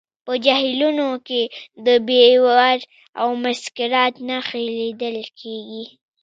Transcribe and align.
په 0.25 0.33
جهیلونو 0.45 1.07
کې 1.27 1.41
د 1.85 1.87
بیور 2.07 2.77
او 3.21 3.29
مسکرات 3.45 4.13
نښې 4.27 4.63
لیدل 4.79 5.17
کیږي 5.39 5.85